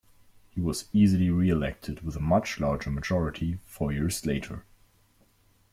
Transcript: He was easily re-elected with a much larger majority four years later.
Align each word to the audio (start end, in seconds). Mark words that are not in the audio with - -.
He 0.49 0.59
was 0.59 0.89
easily 0.93 1.29
re-elected 1.29 2.01
with 2.01 2.15
a 2.15 2.19
much 2.19 2.59
larger 2.59 2.89
majority 2.89 3.59
four 3.67 3.91
years 3.91 4.25
later. 4.25 4.65